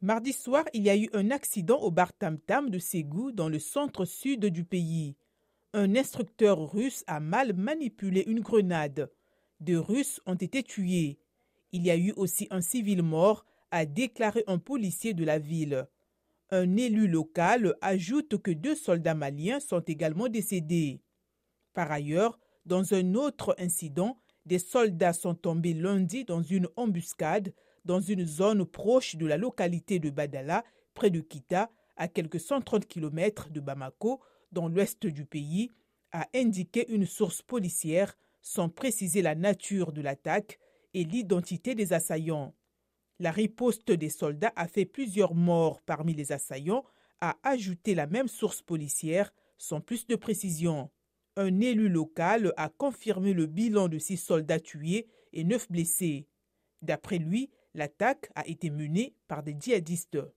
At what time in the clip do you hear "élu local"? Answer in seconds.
16.76-17.74, 51.60-52.52